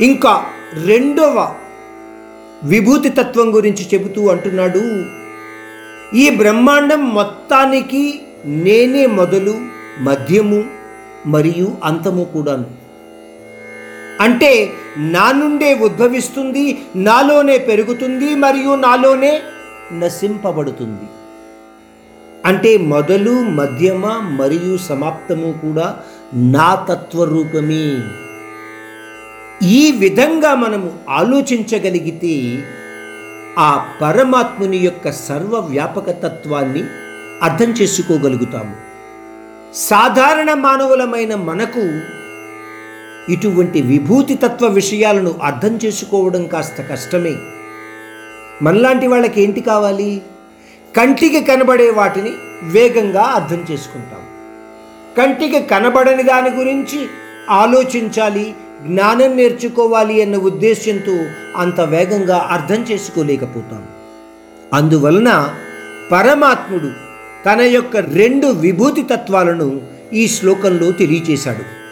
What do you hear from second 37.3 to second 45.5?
అర్థం చేసుకోగలుగుతాము. సాధారణ మానవులమైన మనకు ఇటువంటి విభూతి తత్వ విషయాలను